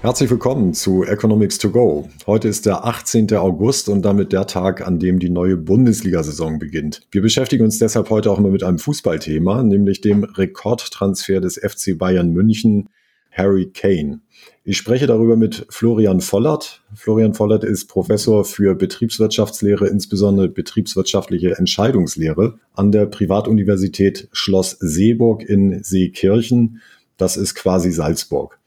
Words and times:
Herzlich 0.00 0.30
willkommen 0.30 0.74
zu 0.74 1.02
Economics 1.02 1.58
to 1.58 1.70
Go. 1.70 2.08
Heute 2.24 2.46
ist 2.46 2.66
der 2.66 2.84
18. 2.84 3.34
August 3.34 3.88
und 3.88 4.02
damit 4.02 4.32
der 4.32 4.46
Tag, 4.46 4.86
an 4.86 5.00
dem 5.00 5.18
die 5.18 5.28
neue 5.28 5.56
Bundesliga-Saison 5.56 6.60
beginnt. 6.60 7.00
Wir 7.10 7.20
beschäftigen 7.20 7.64
uns 7.64 7.78
deshalb 7.78 8.08
heute 8.08 8.30
auch 8.30 8.38
immer 8.38 8.50
mit 8.50 8.62
einem 8.62 8.78
Fußballthema, 8.78 9.64
nämlich 9.64 10.00
dem 10.00 10.22
Rekordtransfer 10.22 11.40
des 11.40 11.58
FC 11.58 11.98
Bayern 11.98 12.30
München, 12.30 12.88
Harry 13.32 13.70
Kane. 13.74 14.20
Ich 14.62 14.76
spreche 14.76 15.08
darüber 15.08 15.36
mit 15.36 15.66
Florian 15.68 16.20
Vollert. 16.20 16.80
Florian 16.94 17.34
Vollert 17.34 17.64
ist 17.64 17.88
Professor 17.88 18.44
für 18.44 18.76
Betriebswirtschaftslehre, 18.76 19.88
insbesondere 19.88 20.48
betriebswirtschaftliche 20.48 21.58
Entscheidungslehre 21.58 22.60
an 22.72 22.92
der 22.92 23.06
Privatuniversität 23.06 24.28
Schloss 24.30 24.76
Seeburg 24.78 25.42
in 25.42 25.82
Seekirchen. 25.82 26.82
Das 27.16 27.36
ist 27.36 27.56
quasi 27.56 27.90
Salzburg. 27.90 28.58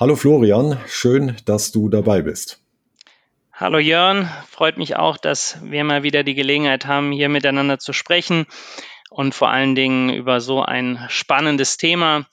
Hallo 0.00 0.14
Florian, 0.14 0.78
schön, 0.86 1.34
dass 1.44 1.72
du 1.72 1.88
dabei 1.88 2.22
bist. 2.22 2.62
Hallo 3.52 3.78
Jörn, 3.78 4.30
freut 4.48 4.78
mich 4.78 4.94
auch, 4.94 5.16
dass 5.16 5.58
wir 5.60 5.82
mal 5.82 6.04
wieder 6.04 6.22
die 6.22 6.36
Gelegenheit 6.36 6.86
haben, 6.86 7.10
hier 7.10 7.28
miteinander 7.28 7.80
zu 7.80 7.92
sprechen 7.92 8.46
und 9.10 9.34
vor 9.34 9.50
allen 9.50 9.74
Dingen 9.74 10.10
über 10.10 10.40
so 10.40 10.62
ein 10.62 11.04
spannendes 11.08 11.78
Thema. 11.78 12.28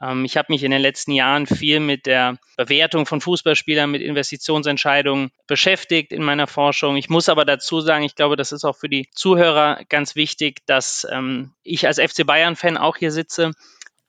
Ähm, 0.00 0.24
ich 0.24 0.36
habe 0.36 0.52
mich 0.52 0.62
in 0.62 0.70
den 0.70 0.80
letzten 0.80 1.10
Jahren 1.10 1.48
viel 1.48 1.80
mit 1.80 2.06
der 2.06 2.38
Bewertung 2.56 3.06
von 3.06 3.20
Fußballspielern, 3.20 3.90
mit 3.90 4.02
Investitionsentscheidungen 4.02 5.32
beschäftigt 5.48 6.12
in 6.12 6.22
meiner 6.22 6.46
Forschung. 6.46 6.94
Ich 6.94 7.10
muss 7.10 7.28
aber 7.28 7.44
dazu 7.44 7.80
sagen, 7.80 8.04
ich 8.04 8.14
glaube, 8.14 8.36
das 8.36 8.52
ist 8.52 8.64
auch 8.64 8.76
für 8.76 8.88
die 8.88 9.08
Zuhörer 9.12 9.80
ganz 9.88 10.14
wichtig, 10.14 10.64
dass 10.66 11.04
ähm, 11.10 11.54
ich 11.64 11.88
als 11.88 11.98
FC 11.98 12.24
Bayern-Fan 12.24 12.76
auch 12.76 12.98
hier 12.98 13.10
sitze 13.10 13.50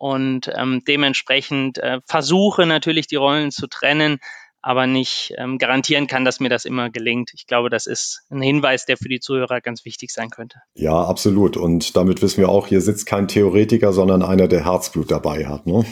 und 0.01 0.51
ähm, 0.55 0.81
dementsprechend 0.87 1.77
äh, 1.77 1.99
versuche 2.07 2.65
natürlich 2.65 3.05
die 3.05 3.17
Rollen 3.17 3.51
zu 3.51 3.67
trennen, 3.67 4.17
aber 4.59 4.87
nicht 4.87 5.31
ähm, 5.37 5.59
garantieren 5.59 6.07
kann, 6.07 6.25
dass 6.25 6.39
mir 6.39 6.49
das 6.49 6.65
immer 6.65 6.89
gelingt. 6.89 7.29
Ich 7.35 7.45
glaube, 7.45 7.69
das 7.69 7.85
ist 7.85 8.23
ein 8.31 8.41
Hinweis, 8.41 8.87
der 8.87 8.97
für 8.97 9.09
die 9.09 9.19
Zuhörer 9.19 9.61
ganz 9.61 9.85
wichtig 9.85 10.11
sein 10.11 10.31
könnte. 10.31 10.57
Ja, 10.73 11.03
absolut. 11.03 11.55
Und 11.55 11.95
damit 11.95 12.23
wissen 12.23 12.39
wir 12.39 12.49
auch, 12.49 12.65
hier 12.65 12.81
sitzt 12.81 13.05
kein 13.05 13.27
Theoretiker, 13.27 13.93
sondern 13.93 14.23
einer, 14.23 14.47
der 14.47 14.65
Herzblut 14.65 15.11
dabei 15.11 15.45
hat. 15.45 15.67
Ne? 15.67 15.85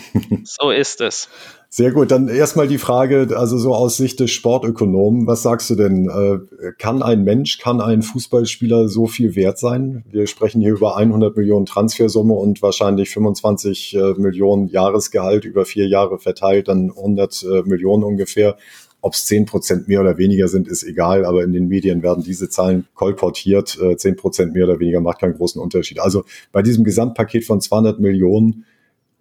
So 0.44 0.72
ist 0.72 1.02
es. 1.02 1.30
Sehr 1.72 1.92
gut, 1.92 2.10
dann 2.10 2.30
erstmal 2.30 2.68
die 2.68 2.80
Frage, 2.80 3.28
also 3.38 3.60
so 3.60 3.76
aus 3.76 3.96
Sicht 3.96 4.20
des 4.20 4.32
Sportökonomen, 4.32 5.28
was 5.28 5.44
sagst 5.44 5.70
du 5.70 5.76
denn? 5.76 6.10
Äh, 6.10 6.72
kann 6.80 7.04
ein 7.04 7.24
Mensch, 7.24 7.60
kann 7.60 7.80
ein 7.80 8.02
Fußballspieler 8.02 8.90
so 8.90 9.06
viel 9.06 9.36
wert 9.36 9.60
sein? 9.60 10.04
Wir 10.10 10.26
sprechen 10.26 10.62
hier 10.62 10.72
über 10.72 10.98
100 10.98 11.38
Millionen 11.38 11.68
Transfersumme 11.68 12.34
und 12.34 12.64
wahrscheinlich 12.64 13.12
25 13.12 13.96
äh, 13.96 14.14
Millionen 14.18 14.68
Jahresgehalt 14.70 15.46
über 15.46 15.64
vier 15.64 15.88
Jahre 15.88 16.18
verteilt, 16.18 16.70
dann 16.70 16.90
100 16.90 17.44
äh, 17.44 17.62
Millionen 17.70 18.04
ungefähr. 18.04 18.58
Ob 19.02 19.14
es 19.14 19.28
10 19.28 19.46
Prozent 19.46 19.88
mehr 19.88 20.02
oder 20.02 20.18
weniger 20.18 20.48
sind, 20.48 20.68
ist 20.68 20.84
egal, 20.84 21.24
aber 21.24 21.44
in 21.44 21.54
den 21.54 21.68
Medien 21.68 22.02
werden 22.02 22.24
diese 22.24 22.50
Zahlen 22.50 22.88
kolportiert. 22.96 23.80
10 23.96 24.18
Prozent 24.18 24.54
mehr 24.54 24.66
oder 24.66 24.80
weniger 24.80 25.00
macht 25.00 25.20
keinen 25.20 25.36
großen 25.36 25.62
Unterschied. 25.62 26.02
Also 26.02 26.26
bei 26.52 26.62
diesem 26.62 26.84
Gesamtpaket 26.84 27.46
von 27.46 27.62
200 27.62 28.02
Millionen 28.02 28.66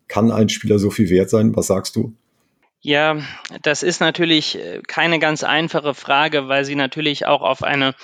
kann 0.08 0.32
ein 0.32 0.48
Spieler 0.48 0.80
so 0.80 0.90
viel 0.90 1.10
wert 1.10 1.30
sein? 1.30 1.54
Was 1.54 1.68
sagst 1.68 1.94
du? 1.94 2.12
Ja, 2.80 3.16
das 3.62 3.82
ist 3.82 4.00
natürlich 4.00 4.56
äh, 4.56 4.82
keine 4.86 5.18
ganz 5.18 5.42
einfache 5.42 5.94
Frage, 5.94 6.48
weil 6.48 6.64
sie 6.64 6.76
natürlich 6.76 7.26
auch 7.26 7.42
auf 7.42 7.62
eine 7.62 7.94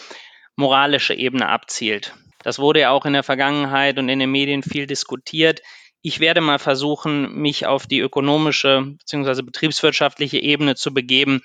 moralische 0.57 1.15
Ebene 1.15 1.49
abzielt. 1.49 2.15
Das 2.43 2.59
wurde 2.59 2.81
ja 2.81 2.91
auch 2.91 3.07
in 3.07 3.13
der 3.13 3.23
Vergangenheit 3.23 3.99
und 3.99 4.09
in 4.09 4.19
den 4.19 4.31
Medien 4.31 4.63
viel 4.63 4.87
diskutiert. 4.87 5.63
Ich 6.03 6.21
werde 6.21 6.41
mal 6.41 6.59
versuchen, 6.59 7.35
mich 7.35 7.67
auf 7.67 7.87
die 7.87 8.01
ökonomische 8.01 8.83
bzw. 8.99 9.43
betriebswirtschaftliche 9.43 10.39
Ebene 10.39 10.75
zu 10.75 10.93
begeben 10.93 11.41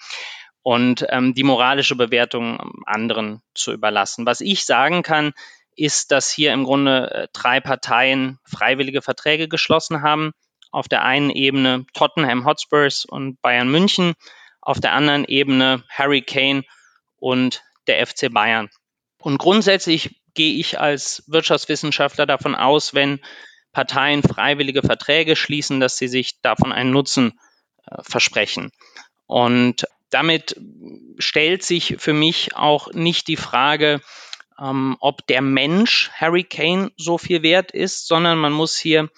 und 0.64 1.06
ähm, 1.10 1.34
die 1.34 1.44
moralische 1.44 1.96
Bewertung 1.96 2.82
anderen 2.86 3.42
zu 3.54 3.72
überlassen. 3.72 4.26
Was 4.26 4.42
ich 4.42 4.66
sagen 4.66 5.04
kann, 5.04 5.32
ist, 5.76 6.12
dass 6.12 6.30
hier 6.30 6.52
im 6.52 6.66
Grunde 6.66 7.12
äh, 7.12 7.28
drei 7.32 7.62
Parteien 7.62 8.40
freiwillige 8.44 9.02
Verträge 9.02 9.48
geschlossen 9.48 10.02
haben 10.02 10.34
auf 10.72 10.88
der 10.88 11.04
einen 11.04 11.30
Ebene 11.30 11.86
Tottenham 11.94 12.46
Hotspurs 12.46 13.06
und 13.06 13.42
Bayern 13.42 13.70
München, 13.70 14.14
auf 14.62 14.80
der 14.80 14.94
anderen 14.94 15.26
Ebene 15.26 15.84
Harry 15.90 16.22
Kane 16.22 16.64
und 17.18 17.64
der 17.88 18.06
FC 18.06 18.32
Bayern. 18.32 18.70
Und 19.20 19.38
grundsätzlich 19.38 20.22
gehe 20.34 20.60
ich 20.60 20.80
als 20.80 21.24
Wirtschaftswissenschaftler 21.28 22.26
davon 22.26 22.56
aus, 22.56 22.94
wenn 22.94 23.20
Parteien 23.72 24.24
freiwillige 24.24 24.82
Verträge 24.82 25.36
schließen, 25.36 25.80
dass 25.80 25.98
sie 25.98 26.08
sich 26.08 26.42
davon 26.42 26.72
einen 26.72 26.92
Nutzen 26.92 27.40
äh, 27.86 28.02
versprechen. 28.02 28.72
Und 29.26 29.86
damit 30.10 30.56
stellt 31.20 31.64
sich 31.64 31.96
für 32.00 32.14
mich 32.14 32.56
auch 32.56 32.92
nicht 32.94 33.28
die 33.28 33.38
Frage, 33.38 34.02
ähm, 34.60 34.98
ob 35.00 35.26
der 35.28 35.42
Mensch 35.42 36.10
Harry 36.14 36.44
Kane 36.44 36.92
so 36.98 37.18
viel 37.18 37.44
wert 37.44 37.72
ist, 37.72 38.08
sondern 38.08 38.38
man 38.38 38.54
muss 38.54 38.78
hier 38.78 39.10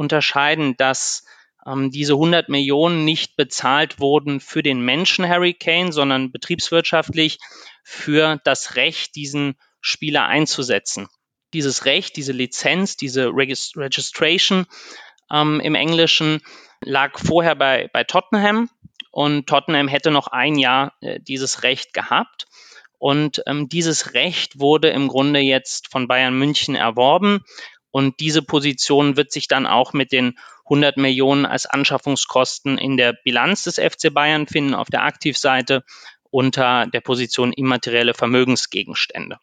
unterscheiden, 0.00 0.76
dass 0.78 1.24
ähm, 1.66 1.90
diese 1.90 2.14
100 2.14 2.48
Millionen 2.48 3.04
nicht 3.04 3.36
bezahlt 3.36 4.00
wurden 4.00 4.40
für 4.40 4.62
den 4.62 4.80
Menschen 4.80 5.28
Harry 5.28 5.52
Kane, 5.52 5.92
sondern 5.92 6.32
betriebswirtschaftlich 6.32 7.38
für 7.84 8.40
das 8.44 8.76
Recht, 8.76 9.14
diesen 9.14 9.56
Spieler 9.82 10.24
einzusetzen. 10.24 11.08
Dieses 11.52 11.84
Recht, 11.84 12.16
diese 12.16 12.32
Lizenz, 12.32 12.96
diese 12.96 13.26
Regist 13.26 13.76
Registration 13.76 14.64
ähm, 15.30 15.60
im 15.60 15.74
Englischen 15.74 16.40
lag 16.82 17.18
vorher 17.18 17.54
bei, 17.54 17.90
bei 17.92 18.04
Tottenham 18.04 18.70
und 19.10 19.46
Tottenham 19.46 19.88
hätte 19.88 20.10
noch 20.10 20.28
ein 20.28 20.56
Jahr 20.56 20.94
äh, 21.02 21.20
dieses 21.20 21.62
Recht 21.62 21.92
gehabt. 21.92 22.46
Und 22.98 23.42
ähm, 23.46 23.68
dieses 23.68 24.14
Recht 24.14 24.60
wurde 24.60 24.88
im 24.88 25.08
Grunde 25.08 25.40
jetzt 25.40 25.88
von 25.90 26.08
Bayern 26.08 26.38
München 26.38 26.74
erworben 26.74 27.44
und 27.90 28.20
diese 28.20 28.42
Position 28.42 29.16
wird 29.16 29.32
sich 29.32 29.48
dann 29.48 29.66
auch 29.66 29.92
mit 29.92 30.12
den 30.12 30.38
100 30.64 30.96
Millionen 30.96 31.46
als 31.46 31.66
Anschaffungskosten 31.66 32.78
in 32.78 32.96
der 32.96 33.12
Bilanz 33.24 33.64
des 33.64 33.76
FC 33.76 34.12
Bayern 34.12 34.46
finden, 34.46 34.74
auf 34.74 34.88
der 34.88 35.02
Aktivseite 35.02 35.82
unter 36.30 36.86
der 36.86 37.00
Position 37.00 37.52
immaterielle 37.52 38.14
Vermögensgegenstände. 38.14 39.38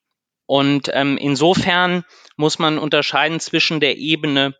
Und 0.46 0.90
ähm, 0.94 1.18
insofern 1.18 2.06
muss 2.38 2.58
man 2.58 2.80
unterscheiden 2.80 3.42
zwischen 3.42 3.82
der 3.82 3.98
Ebene 3.98 4.56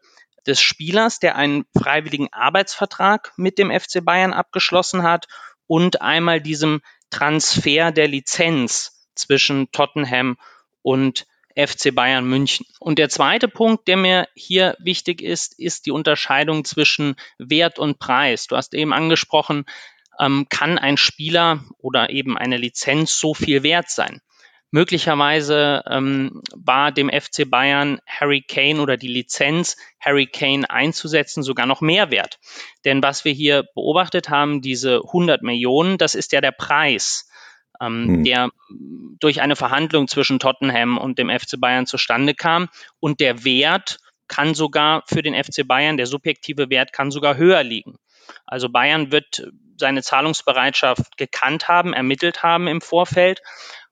des 0.46 0.60
Spielers, 0.60 1.20
der 1.20 1.38
einen 1.38 1.64
freiwilligen 1.78 2.28
Arbeitsvertrag 2.34 3.32
mit 3.38 3.58
dem 3.58 3.72
FC 3.72 4.04
Bayern 4.04 4.34
abgeschlossen 4.34 5.04
hat, 5.04 5.28
und 5.68 6.02
einmal 6.02 6.42
diesem 6.42 6.82
Transfer 7.10 7.92
der 7.92 8.08
Lizenz 8.08 9.10
zwischen 9.16 9.72
Tottenham 9.72 10.38
und 10.82 11.28
FC 11.58 11.94
Bayern 11.94 12.26
München. 12.26 12.66
Und 12.80 13.00
der 13.00 13.10
zweite 13.10 13.48
Punkt, 13.48 13.88
der 13.88 13.98
mir 13.98 14.28
hier 14.36 14.76
wichtig 14.80 15.22
ist, 15.22 15.58
ist 15.60 15.86
die 15.86 15.92
Unterscheidung 15.92 16.64
zwischen 16.64 17.16
Wert 17.38 17.80
und 17.80 18.00
Preis. 18.00 18.48
Du 18.48 18.56
hast 18.56 18.74
eben 18.74 18.94
angesprochen, 18.94 19.66
ähm, 20.20 20.46
kann 20.50 20.78
ein 20.78 20.98
Spieler 20.98 21.64
oder 21.80 22.10
eben 22.10 22.38
eine 22.38 22.58
Lizenz 22.58 23.20
so 23.20 23.34
viel 23.34 23.64
wert 23.64 23.90
sein? 23.90 24.22
Möglicherweise 24.70 25.84
ähm, 25.90 26.42
war 26.54 26.92
dem 26.92 27.10
FC 27.10 27.50
Bayern 27.50 28.00
Harry 28.06 28.42
Kane 28.42 28.82
oder 28.82 28.98
die 28.98 29.08
Lizenz 29.08 29.78
Harry 30.00 30.28
Kane 30.28 30.70
einzusetzen 30.70 31.42
sogar 31.42 31.66
noch 31.66 31.80
mehr 31.80 32.12
wert. 32.12 32.38
Denn 32.84 33.02
was 33.02 33.24
wir 33.24 33.32
hier 33.32 33.64
beobachtet 33.76 34.30
haben, 34.30 34.62
diese 34.62 34.98
100 35.06 35.42
Millionen, 35.42 35.98
das 35.98 36.16
ist 36.16 36.34
ja 36.34 36.42
der 36.42 36.52
Preis 36.52 37.30
ähm, 37.82 38.08
hm. 38.08 38.24
der 38.24 38.50
durch 39.20 39.42
eine 39.42 39.56
Verhandlung 39.56 40.08
zwischen 40.08 40.40
Tottenham 40.40 40.98
und 40.98 41.18
dem 41.20 41.30
FC 41.30 41.60
Bayern 41.60 41.86
zustande 41.86 42.34
kam. 42.34 42.70
Und 43.00 43.20
der 43.20 43.44
Wert 43.44 43.98
kann 44.28 44.54
sogar 44.54 45.04
für 45.08 45.22
den 45.22 45.34
FC 45.34 45.68
Bayern, 45.68 45.98
der 45.98 46.06
subjektive 46.06 46.70
Wert 46.70 46.94
kann 46.94 47.12
sogar 47.12 47.38
höher 47.38 47.64
liegen. 47.64 47.98
Also 48.46 48.70
Bayern 48.70 49.12
wird 49.12 49.48
seine 49.78 50.02
Zahlungsbereitschaft 50.02 51.18
gekannt 51.18 51.68
haben, 51.68 51.94
ermittelt 51.94 52.44
haben 52.44 52.68
im 52.68 52.82
Vorfeld. 52.82 53.42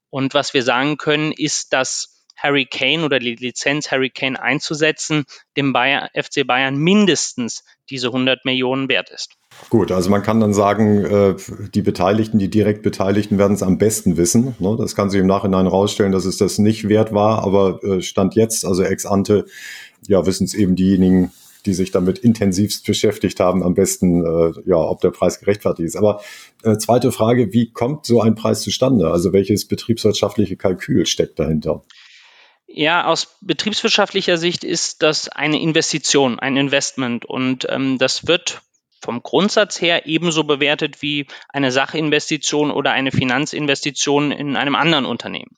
Und 0.09 0.33
was 0.33 0.53
wir 0.53 0.63
sagen 0.63 0.97
können, 0.97 1.31
ist, 1.31 1.73
dass 1.73 2.14
Harry 2.35 2.65
Kane 2.65 3.03
oder 3.03 3.19
die 3.19 3.35
Lizenz 3.35 3.91
Harry 3.91 4.09
Kane 4.09 4.41
einzusetzen, 4.41 5.25
dem 5.57 5.73
Bayern, 5.73 6.09
FC 6.13 6.45
Bayern 6.45 6.77
mindestens 6.77 7.63
diese 7.89 8.07
100 8.07 8.45
Millionen 8.45 8.89
wert 8.89 9.09
ist. 9.09 9.33
Gut, 9.69 9.91
also 9.91 10.09
man 10.09 10.23
kann 10.23 10.39
dann 10.39 10.53
sagen, 10.53 11.05
äh, 11.05 11.35
die 11.73 11.81
Beteiligten, 11.81 12.39
die 12.39 12.49
direkt 12.49 12.83
Beteiligten 12.83 13.37
werden 13.37 13.53
es 13.53 13.63
am 13.63 13.77
besten 13.77 14.17
wissen. 14.17 14.55
Ne? 14.59 14.75
Das 14.77 14.95
kann 14.95 15.09
sich 15.09 15.21
im 15.21 15.27
Nachhinein 15.27 15.67
rausstellen, 15.67 16.11
dass 16.11 16.25
es 16.25 16.37
das 16.37 16.57
nicht 16.57 16.89
wert 16.89 17.13
war, 17.13 17.43
aber 17.43 17.83
äh, 17.83 18.01
Stand 18.01 18.35
jetzt, 18.35 18.65
also 18.65 18.83
ex 18.83 19.05
ante, 19.05 19.45
ja, 20.07 20.25
wissen 20.25 20.45
es 20.45 20.53
eben 20.53 20.75
diejenigen, 20.75 21.31
die 21.65 21.73
sich 21.73 21.91
damit 21.91 22.19
intensivst 22.19 22.85
beschäftigt 22.85 23.39
haben, 23.39 23.63
am 23.63 23.73
besten, 23.73 24.23
äh, 24.23 24.53
ja, 24.65 24.77
ob 24.77 25.01
der 25.01 25.11
Preis 25.11 25.39
gerechtfertigt 25.39 25.87
ist. 25.87 25.95
Aber 25.95 26.21
äh, 26.63 26.77
zweite 26.77 27.11
Frage, 27.11 27.53
wie 27.53 27.71
kommt 27.71 28.05
so 28.05 28.21
ein 28.21 28.35
Preis 28.35 28.61
zustande? 28.61 29.09
Also 29.09 29.33
welches 29.33 29.67
betriebswirtschaftliche 29.67 30.57
Kalkül 30.57 31.05
steckt 31.05 31.39
dahinter? 31.39 31.83
Ja, 32.77 33.05
aus 33.05 33.37
betriebswirtschaftlicher 33.39 34.37
Sicht 34.37 34.65
ist 34.65 35.01
das 35.01 35.29
eine 35.29 35.61
Investition, 35.61 36.41
ein 36.41 36.57
Investment 36.57 37.23
und 37.23 37.65
ähm, 37.69 37.97
das 37.99 38.27
wird 38.27 38.63
vom 39.01 39.23
Grundsatz 39.23 39.79
her 39.79 40.07
ebenso 40.07 40.43
bewertet 40.43 41.01
wie 41.01 41.25
eine 41.47 41.71
Sachinvestition 41.71 42.71
oder 42.71 42.91
eine 42.91 43.13
Finanzinvestition 43.13 44.33
in 44.33 44.57
einem 44.57 44.75
anderen 44.75 45.05
Unternehmen. 45.05 45.55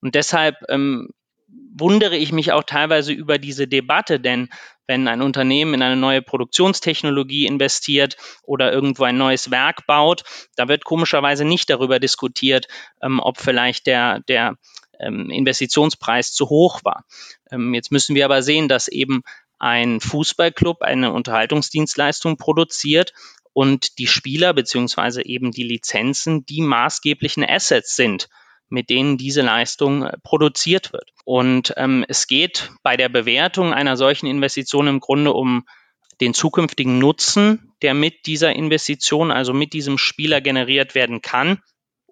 Und 0.00 0.16
deshalb 0.16 0.56
ähm, 0.68 1.10
wundere 1.46 2.16
ich 2.16 2.32
mich 2.32 2.50
auch 2.50 2.64
teilweise 2.64 3.12
über 3.12 3.38
diese 3.38 3.68
Debatte, 3.68 4.18
denn 4.18 4.48
wenn 4.88 5.06
ein 5.06 5.22
Unternehmen 5.22 5.74
in 5.74 5.82
eine 5.82 5.96
neue 5.96 6.22
Produktionstechnologie 6.22 7.46
investiert 7.46 8.16
oder 8.42 8.72
irgendwo 8.72 9.04
ein 9.04 9.16
neues 9.16 9.52
Werk 9.52 9.86
baut, 9.86 10.24
da 10.56 10.66
wird 10.66 10.84
komischerweise 10.84 11.44
nicht 11.44 11.70
darüber 11.70 12.00
diskutiert, 12.00 12.66
ähm, 13.00 13.20
ob 13.20 13.38
vielleicht 13.38 13.86
der, 13.86 14.18
der 14.26 14.56
ähm, 15.00 15.30
Investitionspreis 15.30 16.32
zu 16.32 16.48
hoch 16.48 16.80
war. 16.84 17.04
Ähm, 17.50 17.74
jetzt 17.74 17.92
müssen 17.92 18.14
wir 18.14 18.24
aber 18.24 18.42
sehen, 18.42 18.68
dass 18.68 18.88
eben 18.88 19.22
ein 19.58 20.00
Fußballclub 20.00 20.82
eine 20.82 21.12
Unterhaltungsdienstleistung 21.12 22.36
produziert 22.36 23.12
und 23.52 23.98
die 23.98 24.06
Spieler 24.06 24.54
beziehungsweise 24.54 25.24
eben 25.24 25.50
die 25.50 25.64
Lizenzen 25.64 26.46
die 26.46 26.60
maßgeblichen 26.60 27.44
Assets 27.44 27.96
sind, 27.96 28.28
mit 28.68 28.90
denen 28.90 29.16
diese 29.18 29.42
Leistung 29.42 30.04
äh, 30.04 30.16
produziert 30.22 30.92
wird. 30.92 31.10
Und 31.24 31.74
ähm, 31.76 32.04
es 32.08 32.26
geht 32.26 32.70
bei 32.82 32.96
der 32.96 33.08
Bewertung 33.08 33.72
einer 33.72 33.96
solchen 33.96 34.26
Investition 34.26 34.86
im 34.86 35.00
Grunde 35.00 35.32
um 35.32 35.64
den 36.20 36.34
zukünftigen 36.34 36.98
Nutzen, 36.98 37.72
der 37.82 37.94
mit 37.94 38.26
dieser 38.26 38.54
Investition, 38.54 39.30
also 39.30 39.52
mit 39.52 39.72
diesem 39.72 39.98
Spieler 39.98 40.40
generiert 40.40 40.94
werden 40.94 41.22
kann. 41.22 41.62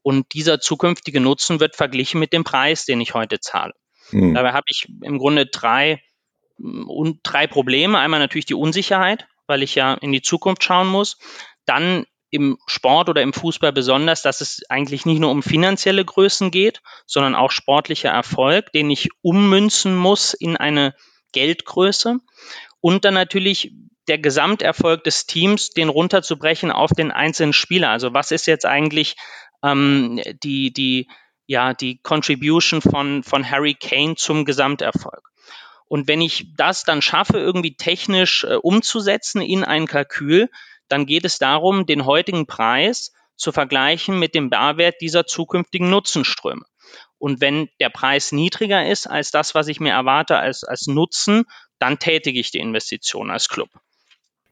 Und 0.06 0.34
dieser 0.34 0.60
zukünftige 0.60 1.18
Nutzen 1.18 1.58
wird 1.58 1.74
verglichen 1.74 2.20
mit 2.20 2.32
dem 2.32 2.44
Preis, 2.44 2.84
den 2.84 3.00
ich 3.00 3.14
heute 3.14 3.40
zahle. 3.40 3.72
Mhm. 4.12 4.34
Dabei 4.34 4.52
habe 4.52 4.66
ich 4.68 4.86
im 5.02 5.18
Grunde 5.18 5.46
drei 5.46 6.00
und 6.58 7.18
drei 7.24 7.48
Probleme. 7.48 7.98
Einmal 7.98 8.20
natürlich 8.20 8.46
die 8.46 8.54
Unsicherheit, 8.54 9.26
weil 9.48 9.64
ich 9.64 9.74
ja 9.74 9.94
in 9.94 10.12
die 10.12 10.22
Zukunft 10.22 10.62
schauen 10.62 10.86
muss. 10.86 11.18
Dann 11.64 12.04
im 12.30 12.56
Sport 12.68 13.08
oder 13.08 13.20
im 13.20 13.32
Fußball 13.32 13.72
besonders, 13.72 14.22
dass 14.22 14.40
es 14.40 14.60
eigentlich 14.68 15.06
nicht 15.06 15.18
nur 15.18 15.32
um 15.32 15.42
finanzielle 15.42 16.04
Größen 16.04 16.52
geht, 16.52 16.82
sondern 17.06 17.34
auch 17.34 17.50
sportlicher 17.50 18.10
Erfolg, 18.10 18.70
den 18.70 18.88
ich 18.92 19.08
ummünzen 19.22 19.96
muss 19.96 20.34
in 20.34 20.56
eine 20.56 20.94
Geldgröße. 21.32 22.20
Und 22.80 23.04
dann 23.04 23.14
natürlich 23.14 23.72
der 24.06 24.18
Gesamterfolg 24.18 25.02
des 25.02 25.26
Teams, 25.26 25.70
den 25.70 25.88
runterzubrechen 25.88 26.70
auf 26.70 26.92
den 26.92 27.10
einzelnen 27.10 27.52
Spieler. 27.52 27.90
Also 27.90 28.14
was 28.14 28.30
ist 28.30 28.46
jetzt 28.46 28.66
eigentlich 28.66 29.16
ähm, 29.72 30.20
die, 30.42 30.72
die, 30.72 31.08
ja, 31.46 31.74
die 31.74 31.98
Contribution 31.98 32.82
von, 32.82 33.22
von 33.22 33.48
Harry 33.50 33.74
Kane 33.74 34.16
zum 34.16 34.44
Gesamterfolg? 34.44 35.22
Und 35.88 36.08
wenn 36.08 36.20
ich 36.20 36.54
das 36.56 36.84
dann 36.84 37.02
schaffe, 37.02 37.38
irgendwie 37.38 37.76
technisch 37.76 38.44
äh, 38.44 38.54
umzusetzen 38.54 39.40
in 39.40 39.64
ein 39.64 39.86
Kalkül, 39.86 40.48
dann 40.88 41.06
geht 41.06 41.24
es 41.24 41.38
darum, 41.38 41.86
den 41.86 42.06
heutigen 42.06 42.46
Preis 42.46 43.12
zu 43.36 43.52
vergleichen 43.52 44.18
mit 44.18 44.34
dem 44.34 44.50
Barwert 44.50 45.00
dieser 45.00 45.26
zukünftigen 45.26 45.90
Nutzenströme. 45.90 46.64
Und 47.18 47.40
wenn 47.40 47.68
der 47.80 47.88
Preis 47.88 48.32
niedriger 48.32 48.86
ist 48.86 49.06
als 49.06 49.30
das, 49.30 49.54
was 49.54 49.68
ich 49.68 49.80
mir 49.80 49.92
erwarte 49.92 50.38
als, 50.38 50.64
als 50.64 50.86
Nutzen, 50.86 51.44
dann 51.78 51.98
tätige 51.98 52.40
ich 52.40 52.50
die 52.50 52.58
Investition 52.58 53.30
als 53.30 53.48
Club. 53.48 53.70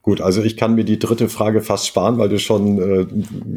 Gut, 0.04 0.20
also 0.20 0.42
ich 0.42 0.58
kann 0.58 0.74
mir 0.74 0.84
die 0.84 0.98
dritte 0.98 1.30
Frage 1.30 1.62
fast 1.62 1.86
sparen, 1.86 2.18
weil 2.18 2.28
du 2.28 2.38
schon 2.38 2.78
äh, 2.78 3.06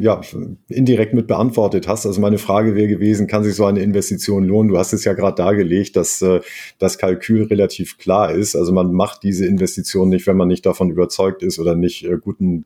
ja, 0.00 0.22
indirekt 0.68 1.12
mit 1.12 1.26
beantwortet 1.26 1.86
hast. 1.86 2.06
Also 2.06 2.22
meine 2.22 2.38
Frage 2.38 2.74
wäre 2.74 2.88
gewesen, 2.88 3.26
kann 3.26 3.44
sich 3.44 3.54
so 3.54 3.66
eine 3.66 3.82
Investition 3.82 4.44
lohnen? 4.44 4.70
Du 4.70 4.78
hast 4.78 4.94
es 4.94 5.04
ja 5.04 5.12
gerade 5.12 5.34
dargelegt, 5.34 5.94
dass 5.94 6.22
äh, 6.22 6.40
das 6.78 6.96
Kalkül 6.96 7.42
relativ 7.42 7.98
klar 7.98 8.32
ist. 8.32 8.56
Also 8.56 8.72
man 8.72 8.94
macht 8.94 9.24
diese 9.24 9.44
Investition 9.44 10.08
nicht, 10.08 10.26
wenn 10.26 10.38
man 10.38 10.48
nicht 10.48 10.64
davon 10.64 10.88
überzeugt 10.88 11.42
ist 11.42 11.58
oder 11.58 11.74
nicht 11.74 12.06
äh, 12.06 12.16
guten, 12.16 12.64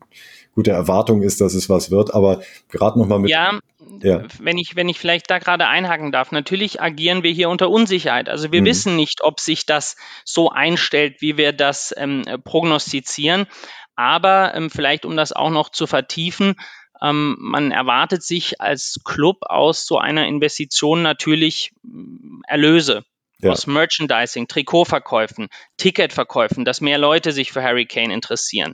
gute 0.55 0.71
Erwartung 0.71 1.21
ist, 1.21 1.41
dass 1.41 1.53
es 1.53 1.69
was 1.69 1.91
wird. 1.91 2.13
Aber 2.13 2.39
gerade 2.69 2.97
nochmal 2.97 3.19
mit. 3.19 3.31
Ja, 3.31 3.59
ja. 4.01 4.23
wenn 4.39 4.57
ich, 4.57 4.75
wenn 4.75 4.89
ich 4.89 4.99
vielleicht 4.99 5.29
da 5.29 5.39
gerade 5.39 5.67
einhaken 5.67 6.11
darf, 6.11 6.31
natürlich 6.31 6.81
agieren 6.81 7.23
wir 7.23 7.31
hier 7.31 7.49
unter 7.49 7.69
Unsicherheit. 7.69 8.29
Also 8.29 8.51
wir 8.51 8.61
mhm. 8.61 8.65
wissen 8.65 8.95
nicht, 8.95 9.21
ob 9.21 9.39
sich 9.39 9.65
das 9.65 9.95
so 10.25 10.49
einstellt, 10.49 11.21
wie 11.21 11.37
wir 11.37 11.53
das 11.53 11.93
ähm, 11.97 12.23
prognostizieren. 12.43 13.47
Aber 13.95 14.53
ähm, 14.55 14.69
vielleicht, 14.69 15.05
um 15.05 15.15
das 15.15 15.33
auch 15.33 15.51
noch 15.51 15.69
zu 15.69 15.87
vertiefen, 15.87 16.55
ähm, 17.01 17.35
man 17.39 17.71
erwartet 17.71 18.23
sich 18.23 18.61
als 18.61 18.99
Club 19.03 19.37
aus 19.41 19.85
so 19.85 19.97
einer 19.97 20.25
Investition 20.27 21.01
natürlich 21.01 21.71
mm, 21.83 22.41
Erlöse. 22.47 23.03
Ja. 23.39 23.51
Aus 23.51 23.67
Merchandising, 23.67 24.47
Trikotverkäufen, 24.47 25.49
Ticketverkäufen, 25.75 26.63
dass 26.63 26.79
mehr 26.79 26.97
Leute 26.97 27.33
sich 27.33 27.51
für 27.51 27.61
Harry 27.61 27.85
Kane 27.85 28.13
interessieren. 28.13 28.73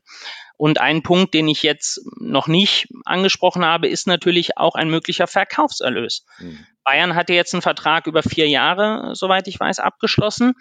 Und 0.60 0.82
ein 0.82 1.04
Punkt, 1.04 1.34
den 1.34 1.48
ich 1.48 1.64
jetzt 1.64 2.02
noch 2.20 2.48
nicht 2.48 2.90
angesprochen 3.06 3.64
habe, 3.64 3.88
ist 3.88 4.08
natürlich 4.08 4.58
auch 4.58 4.76
ein 4.76 4.90
möglicher 4.90 5.26
Verkaufserlös. 5.26 6.26
Mhm. 6.38 6.66
Bayern 6.84 7.16
hatte 7.16 7.32
jetzt 7.32 7.54
einen 7.54 7.62
Vertrag 7.62 8.08
über 8.08 8.24
vier 8.24 8.46
Jahre, 8.50 9.12
soweit 9.16 9.48
ich 9.48 9.58
weiß, 9.58 9.80
abgeschlossen. 9.80 10.56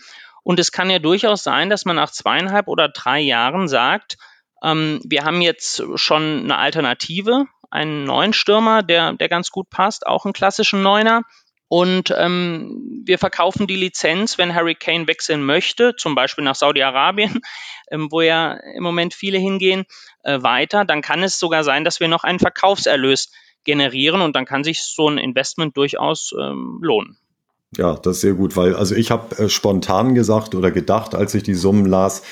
Und 0.45 0.61
es 0.61 0.71
kann 0.71 0.89
ja 0.89 1.01
durchaus 1.01 1.43
sein, 1.43 1.69
dass 1.69 1.85
man 1.85 1.97
nach 1.97 2.13
zweieinhalb 2.13 2.69
oder 2.69 2.89
drei 2.89 3.19
Jahren 3.19 3.67
sagt, 3.67 4.19
ähm, 4.63 5.01
wir 5.03 5.25
haben 5.25 5.41
jetzt 5.41 5.83
schon 5.97 6.45
eine 6.45 6.59
Alternative, 6.59 7.47
einen 7.69 8.05
neuen 8.05 8.33
Stürmer, 8.33 8.85
der, 8.85 9.15
der 9.15 9.29
ganz 9.29 9.51
gut 9.51 9.69
passt, 9.69 10.07
auch 10.07 10.25
einen 10.25 10.33
klassischen 10.33 10.81
Neuner. 10.81 11.23
Und 11.69 12.15
ähm, 12.17 13.03
wir 13.05 13.19
verkaufen 13.19 13.67
die 13.67 13.77
Lizenz, 13.77 14.39
wenn 14.39 14.55
Harry 14.55 14.75
Kane 14.75 15.07
wechseln 15.07 15.45
möchte, 15.45 15.95
zum 15.97 16.15
Beispiel 16.15 16.45
nach 16.45 16.55
Saudi-Arabien, 16.55 17.41
ähm, 17.91 18.09
wo 18.11 18.23
ja 18.23 18.55
im 18.75 18.83
Moment 18.83 19.13
viele 19.15 19.39
hingehen, 19.39 19.85
äh, 20.23 20.43
weiter. 20.43 20.85
Dann 20.85 21.03
kann 21.03 21.23
es 21.23 21.39
sogar 21.39 21.65
sein, 21.65 21.85
dass 21.85 22.01
wir 22.01 22.09
noch 22.09 22.25
einen 22.25 22.39
Verkaufserlös 22.39 23.31
generieren 23.65 24.23
und 24.23 24.35
dann 24.35 24.47
kann 24.47 24.65
sich 24.65 24.83
so 24.83 25.09
ein 25.09 25.19
Investment 25.19 25.77
durchaus 25.77 26.35
ähm, 26.39 26.79
lohnen. 26.81 27.19
Ja, 27.77 27.95
das 27.95 28.17
ist 28.17 28.21
sehr 28.23 28.33
gut, 28.33 28.57
weil 28.57 28.75
also 28.75 28.95
ich 28.95 29.11
habe 29.11 29.37
äh, 29.37 29.49
spontan 29.51 30.15
gesagt 30.15 30.55
oder 30.55 30.71
gedacht, 30.71 31.15
als 31.15 31.35
ich 31.35 31.43
die 31.43 31.55
Summen 31.55 31.85
las, 31.85 32.23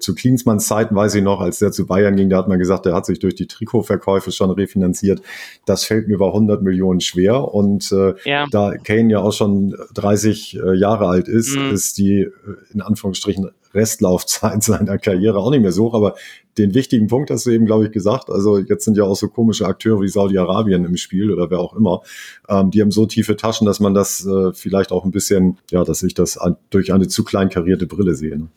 zu 0.00 0.14
Klinsmanns 0.14 0.66
Zeiten 0.66 0.94
weiß 0.94 1.14
ich 1.14 1.22
noch, 1.22 1.40
als 1.40 1.58
der 1.58 1.72
zu 1.72 1.86
Bayern 1.86 2.16
ging, 2.16 2.28
da 2.28 2.38
hat 2.38 2.48
man 2.48 2.58
gesagt, 2.58 2.86
der 2.86 2.94
hat 2.94 3.06
sich 3.06 3.18
durch 3.18 3.34
die 3.34 3.46
Trikotverkäufe 3.46 4.32
schon 4.32 4.50
refinanziert. 4.50 5.22
Das 5.66 5.84
fällt 5.84 6.08
mir 6.08 6.18
bei 6.18 6.26
100 6.26 6.62
Millionen 6.62 7.00
schwer. 7.00 7.52
Und 7.54 7.92
äh, 7.92 8.14
ja. 8.24 8.46
da 8.50 8.76
Kane 8.76 9.10
ja 9.10 9.20
auch 9.20 9.32
schon 9.32 9.76
30 9.94 10.58
äh, 10.58 10.74
Jahre 10.74 11.06
alt 11.08 11.28
ist, 11.28 11.56
mhm. 11.56 11.70
ist 11.70 11.98
die 11.98 12.22
äh, 12.22 12.30
in 12.72 12.82
Anführungsstrichen 12.82 13.50
Restlaufzeit 13.74 14.62
seiner 14.62 14.98
Karriere 14.98 15.38
auch 15.38 15.50
nicht 15.50 15.62
mehr 15.62 15.72
so. 15.72 15.92
Aber 15.92 16.14
den 16.58 16.74
wichtigen 16.74 17.06
Punkt 17.06 17.30
hast 17.30 17.46
du 17.46 17.50
eben, 17.50 17.66
glaube 17.66 17.86
ich, 17.86 17.92
gesagt. 17.92 18.30
Also 18.30 18.58
jetzt 18.58 18.84
sind 18.84 18.96
ja 18.96 19.04
auch 19.04 19.16
so 19.16 19.28
komische 19.28 19.66
Akteure 19.66 20.00
wie 20.02 20.08
Saudi-Arabien 20.08 20.84
im 20.84 20.96
Spiel 20.96 21.32
oder 21.32 21.50
wer 21.50 21.60
auch 21.60 21.74
immer. 21.74 22.02
Ähm, 22.48 22.70
die 22.70 22.80
haben 22.80 22.90
so 22.90 23.06
tiefe 23.06 23.36
Taschen, 23.36 23.66
dass 23.66 23.80
man 23.80 23.94
das 23.94 24.26
äh, 24.26 24.52
vielleicht 24.52 24.92
auch 24.92 25.04
ein 25.04 25.10
bisschen, 25.10 25.58
ja, 25.70 25.84
dass 25.84 26.02
ich 26.02 26.14
das 26.14 26.36
an, 26.36 26.56
durch 26.70 26.92
eine 26.92 27.08
zu 27.08 27.24
klein 27.24 27.48
karierte 27.48 27.86
Brille 27.86 28.14
sehe. 28.14 28.36
Ne? 28.36 28.48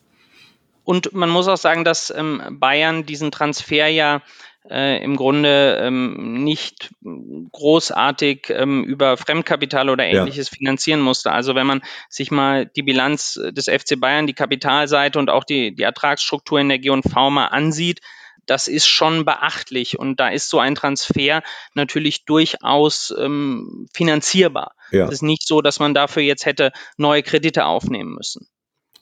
Und 0.84 1.12
man 1.14 1.30
muss 1.30 1.48
auch 1.48 1.56
sagen, 1.56 1.84
dass 1.84 2.12
ähm, 2.14 2.58
Bayern 2.60 3.06
diesen 3.06 3.30
Transfer 3.30 3.88
ja 3.88 4.22
äh, 4.70 5.02
im 5.02 5.16
Grunde 5.16 5.78
ähm, 5.82 6.44
nicht 6.44 6.90
großartig 7.02 8.46
ähm, 8.50 8.84
über 8.84 9.16
Fremdkapital 9.16 9.90
oder 9.90 10.04
ähnliches 10.04 10.50
ja. 10.50 10.56
finanzieren 10.56 11.00
musste. 11.00 11.32
Also 11.32 11.54
wenn 11.54 11.66
man 11.66 11.82
sich 12.08 12.30
mal 12.30 12.66
die 12.66 12.82
Bilanz 12.82 13.38
des 13.50 13.66
FC 13.66 13.98
Bayern, 13.98 14.26
die 14.26 14.34
Kapitalseite 14.34 15.18
und 15.18 15.30
auch 15.30 15.44
die, 15.44 15.74
die 15.74 15.82
Ertragsstruktur 15.82 16.60
in 16.60 16.68
der 16.68 16.78
G&V 16.78 17.30
mal 17.30 17.46
ansieht, 17.46 18.00
das 18.46 18.68
ist 18.68 18.86
schon 18.86 19.24
beachtlich 19.24 19.98
und 19.98 20.20
da 20.20 20.28
ist 20.28 20.50
so 20.50 20.58
ein 20.58 20.74
Transfer 20.74 21.42
natürlich 21.74 22.24
durchaus 22.24 23.14
ähm, 23.18 23.86
finanzierbar. 23.92 24.74
Ja. 24.90 25.06
Es 25.06 25.14
ist 25.14 25.22
nicht 25.22 25.46
so, 25.46 25.62
dass 25.62 25.80
man 25.80 25.94
dafür 25.94 26.22
jetzt 26.22 26.44
hätte 26.44 26.72
neue 26.96 27.22
Kredite 27.22 27.64
aufnehmen 27.64 28.14
müssen. 28.14 28.48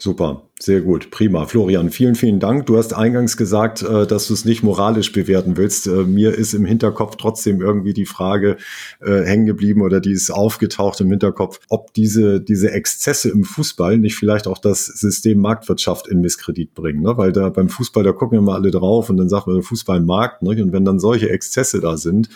Super, 0.03 0.43
sehr 0.59 0.81
gut, 0.81 1.11
prima. 1.11 1.47
Florian, 1.47 1.91
vielen, 1.91 2.15
vielen 2.15 2.39
Dank. 2.39 2.67
Du 2.67 2.77
hast 2.77 2.93
eingangs 2.93 3.37
gesagt, 3.37 3.83
äh, 3.83 4.07
dass 4.07 4.29
du 4.29 4.35
es 4.35 4.45
nicht 4.45 4.63
moralisch 4.63 5.11
bewerten 5.11 5.57
willst. 5.57 5.87
Äh, 5.89 6.05
mir 6.05 6.35
ist 6.35 6.55
im 6.55 6.65
Hinterkopf 6.65 7.17
trotzdem 7.17 7.61
irgendwie 7.61 7.93
die 7.93 8.07
Frage 8.07 8.57
äh, 9.01 9.23
hängen 9.23 9.47
geblieben 9.47 9.81
oder 9.83 10.01
die 10.01 10.13
ist 10.13 10.31
aufgetaucht 10.31 11.01
im 11.01 11.11
Hinterkopf, 11.11 11.59
ob 11.69 11.93
diese, 11.95 12.41
diese 12.41 12.71
Exzesse 12.71 13.31
im 13.31 13.45
Fußball 13.45 13.99
nicht 13.99 14.15
vielleicht 14.15 14.47
auch 14.47 14.59
das 14.59 14.87
System 14.87 15.39
Marktwirtschaft 15.39 16.07
in 16.07 16.21
Misskredit 16.21 16.75
bringen. 16.75 17.03
Ne? 17.03 17.17
Weil 17.17 17.33
da 17.33 17.49
beim 17.49 17.69
Fußball, 17.69 18.05
da 18.05 18.13
gucken 18.13 18.39
immer 18.39 18.55
alle 18.55 18.71
drauf 18.71 19.11
und 19.11 19.17
dann 19.17 19.29
sagt 19.29 19.47
man 19.47 19.63
Fußball 19.63 20.01
Markt. 20.01 20.43
Ne? 20.43 20.63
Und 20.63 20.73
wenn 20.73 20.85
dann 20.85 21.01
solche 21.01 21.31
Exzesse 21.31 21.81
da 21.81 21.97
sind, 21.97 22.29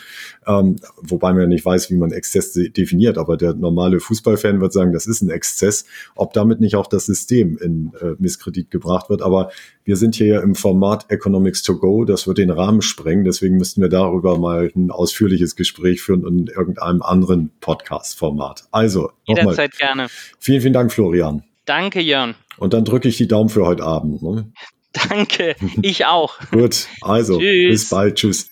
ähm, 0.45 0.77
wobei 1.01 1.31
man 1.31 1.43
ja 1.43 1.47
nicht 1.47 1.65
weiß, 1.65 1.91
wie 1.91 1.95
man 1.95 2.11
Exzess 2.11 2.51
definiert, 2.51 3.17
aber 3.17 3.37
der 3.37 3.53
normale 3.53 4.01
Fußballfan 4.01 4.59
wird 4.59 4.73
sagen, 4.73 4.91
das 4.91 5.07
ist 5.07 5.21
ein 5.21 5.29
Exzess, 5.29 5.85
ob 6.15 6.33
damit 6.33 6.59
nicht 6.59 6.75
auch 6.75 6.87
das 6.87 7.05
System 7.05 7.56
in 7.61 7.91
äh, 8.01 8.15
Misskredit 8.19 8.71
gebracht 8.71 9.09
wird. 9.09 9.21
Aber 9.21 9.51
wir 9.83 9.95
sind 9.95 10.15
hier 10.15 10.27
ja 10.27 10.41
im 10.41 10.55
Format 10.55 11.05
Economics 11.09 11.63
to 11.63 11.77
Go. 11.77 12.05
Das 12.05 12.27
wird 12.27 12.37
den 12.37 12.49
Rahmen 12.49 12.81
sprengen. 12.81 13.23
Deswegen 13.25 13.57
müssten 13.57 13.81
wir 13.81 13.89
darüber 13.89 14.37
mal 14.37 14.71
ein 14.75 14.91
ausführliches 14.91 15.55
Gespräch 15.55 16.01
führen 16.01 16.25
in 16.25 16.47
irgendeinem 16.47 17.01
anderen 17.01 17.51
Podcast-Format. 17.61 18.65
Also, 18.71 19.11
jederzeit 19.25 19.77
gerne. 19.77 20.07
Vielen, 20.39 20.61
vielen 20.61 20.73
Dank, 20.73 20.91
Florian. 20.91 21.43
Danke, 21.65 22.01
Jörn. 22.01 22.35
Und 22.57 22.73
dann 22.73 22.85
drücke 22.85 23.07
ich 23.07 23.17
die 23.17 23.27
Daumen 23.27 23.49
für 23.49 23.65
heute 23.65 23.83
Abend. 23.83 24.21
Ne? 24.21 24.51
Danke, 25.09 25.55
ich 25.81 26.05
auch. 26.05 26.39
Gut, 26.51 26.87
also 27.01 27.39
Tschüss. 27.39 27.69
bis 27.69 27.89
bald. 27.89 28.15
Tschüss. 28.15 28.49